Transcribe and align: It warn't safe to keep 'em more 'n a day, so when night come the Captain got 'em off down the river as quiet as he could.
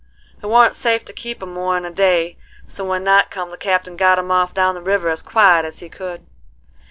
It 0.41 0.47
warn't 0.47 0.73
safe 0.73 1.05
to 1.05 1.13
keep 1.13 1.43
'em 1.43 1.53
more 1.53 1.77
'n 1.77 1.85
a 1.85 1.91
day, 1.91 2.35
so 2.65 2.83
when 2.83 3.03
night 3.03 3.29
come 3.29 3.51
the 3.51 3.55
Captain 3.55 3.95
got 3.95 4.17
'em 4.17 4.31
off 4.31 4.51
down 4.51 4.73
the 4.73 4.81
river 4.81 5.09
as 5.09 5.21
quiet 5.21 5.63
as 5.63 5.77
he 5.77 5.89
could. 5.89 6.25